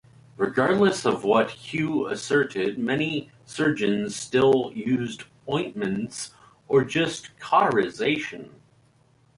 Regardless 0.35 1.05
of 1.05 1.23
what 1.23 1.51
Hugh 1.51 2.07
asserted, 2.07 2.79
many 2.79 3.29
surgeons 3.45 4.15
still 4.15 4.71
used 4.73 5.25
ointments, 5.47 6.31
or 6.67 6.83
just 6.83 7.37
cauterisation. 7.37 8.49